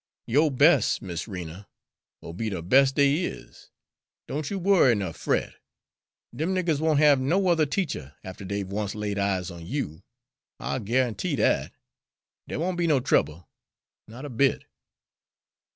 [0.25, 3.69] "Yo' bes', Miss Rena,'ll be de bes' dey is.
[4.27, 5.57] Don' you worry ner fret.
[6.35, 10.01] Dem niggers won't have no other teacher after dey've once laid eyes on you:
[10.59, 11.71] I'll guarantee dat.
[12.47, 13.47] Dere won't be no trouble,
[14.07, 14.65] not a bit."